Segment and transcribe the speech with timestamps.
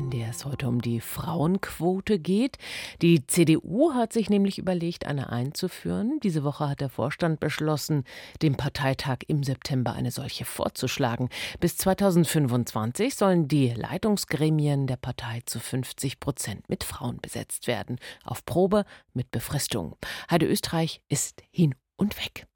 [0.00, 2.56] in der es heute um die Frauenquote geht.
[3.02, 6.20] Die CDU hat sich nämlich überlegt, eine einzuführen.
[6.22, 8.04] Diese Woche hat der Vorstand beschlossen,
[8.40, 11.28] dem Parteitag im September eine solche vorzuschlagen.
[11.60, 17.98] Bis 2025 sollen die Leitungsgremien der Partei zu 50 Prozent mit Frauen besetzt werden.
[18.24, 19.96] Auf Probe mit Befristung.
[20.30, 22.46] Heide Österreich ist hin und weg.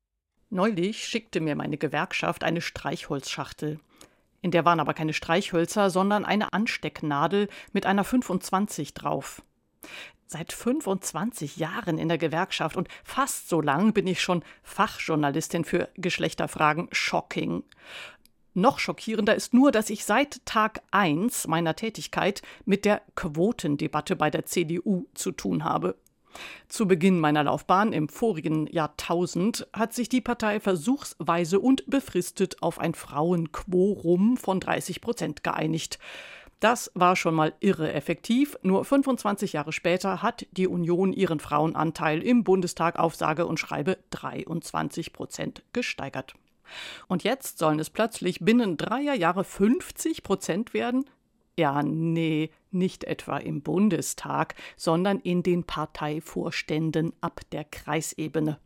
[0.49, 3.81] Neulich schickte mir meine Gewerkschaft eine Streichholzschachtel.
[4.45, 9.43] In der waren aber keine Streichhölzer, sondern eine Anstecknadel mit einer 25 drauf.
[10.27, 15.89] Seit 25 Jahren in der Gewerkschaft und fast so lang bin ich schon Fachjournalistin für
[15.95, 16.89] Geschlechterfragen.
[16.93, 17.63] Shocking.
[18.53, 24.29] Noch schockierender ist nur, dass ich seit Tag 1 meiner Tätigkeit mit der Quotendebatte bei
[24.29, 25.97] der CDU zu tun habe.
[26.69, 32.79] Zu Beginn meiner Laufbahn im vorigen Jahrtausend hat sich die Partei versuchsweise und befristet auf
[32.79, 35.99] ein Frauenquorum von 30 Prozent geeinigt.
[36.61, 38.57] Das war schon mal irre effektiv.
[38.63, 43.99] Nur 25 Jahre später hat die Union ihren Frauenanteil im Bundestag auf sage und schreibe
[44.11, 46.35] 23 Prozent gesteigert.
[47.09, 51.05] Und jetzt sollen es plötzlich binnen dreier Jahre 50 Prozent werden?
[51.57, 58.59] Ja, nee, nicht etwa im Bundestag, sondern in den Parteivorständen ab der Kreisebene.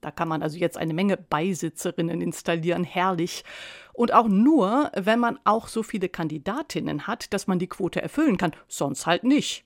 [0.00, 3.44] Da kann man also jetzt eine Menge Beisitzerinnen installieren, herrlich.
[3.92, 8.36] Und auch nur, wenn man auch so viele Kandidatinnen hat, dass man die Quote erfüllen
[8.36, 9.64] kann, sonst halt nicht.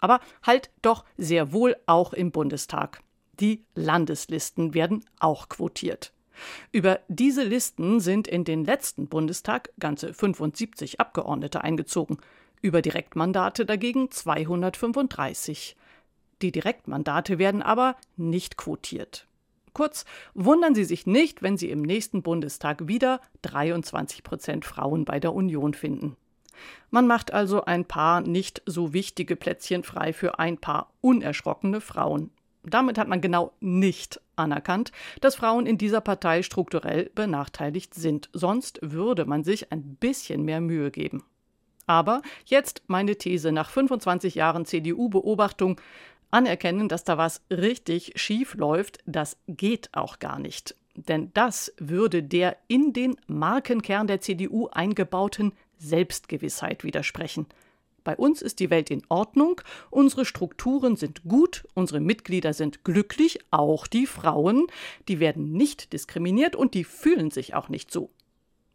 [0.00, 3.02] Aber halt doch sehr wohl auch im Bundestag.
[3.38, 6.12] Die Landeslisten werden auch quotiert.
[6.72, 12.18] Über diese Listen sind in den letzten Bundestag ganze 75 Abgeordnete eingezogen,
[12.62, 15.76] über Direktmandate dagegen 235.
[16.42, 19.26] Die Direktmandate werden aber nicht quotiert.
[19.72, 25.20] Kurz, wundern Sie sich nicht, wenn Sie im nächsten Bundestag wieder 23 Prozent Frauen bei
[25.20, 26.16] der Union finden.
[26.90, 32.30] Man macht also ein paar nicht so wichtige Plätzchen frei für ein paar unerschrockene Frauen.
[32.62, 38.28] Damit hat man genau nicht anerkannt, dass Frauen in dieser Partei strukturell benachteiligt sind.
[38.32, 41.24] Sonst würde man sich ein bisschen mehr Mühe geben.
[41.86, 45.80] Aber jetzt meine These nach 25 Jahren CDU-Beobachtung.
[46.30, 50.76] Anerkennen, dass da was richtig schief läuft, das geht auch gar nicht.
[50.94, 57.46] Denn das würde der in den Markenkern der CDU eingebauten Selbstgewissheit widersprechen.
[58.04, 63.40] Bei uns ist die Welt in Ordnung, unsere Strukturen sind gut, unsere Mitglieder sind glücklich,
[63.50, 64.66] auch die Frauen,
[65.08, 68.10] die werden nicht diskriminiert und die fühlen sich auch nicht so.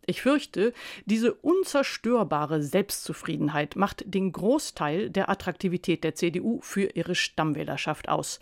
[0.08, 0.72] Ich fürchte,
[1.06, 8.40] diese unzerstörbare Selbstzufriedenheit macht den Großteil der Attraktivität der CDU für ihre Stammwählerschaft aus.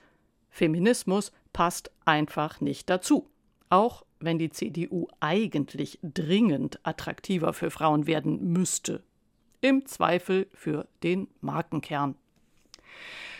[0.49, 3.29] Feminismus passt einfach nicht dazu.
[3.69, 9.03] Auch wenn die CDU eigentlich dringend attraktiver für Frauen werden müsste
[9.63, 12.15] im Zweifel für den Markenkern.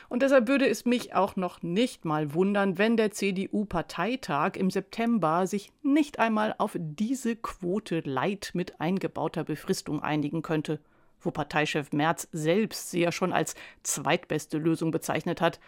[0.07, 5.47] Und deshalb würde es mich auch noch nicht mal wundern, wenn der CDU-Parteitag im September
[5.47, 10.79] sich nicht einmal auf diese Quote Leid mit eingebauter Befristung einigen könnte,
[11.19, 15.59] wo Parteichef Merz selbst sie ja schon als zweitbeste Lösung bezeichnet hat.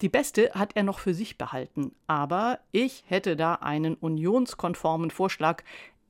[0.00, 5.62] Die beste hat er noch für sich behalten, aber ich hätte da einen unionskonformen Vorschlag,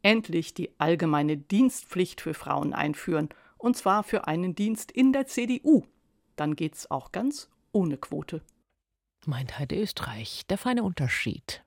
[0.03, 3.31] endlich die allgemeine Dienstpflicht für Frauen einführen–
[3.65, 5.85] und zwar für einen Dienst in der CDU.
[6.37, 8.43] Dann geht's auch ganz ohne Quote.
[9.25, 11.64] Meint Heide Österreich, der feine Unterschied.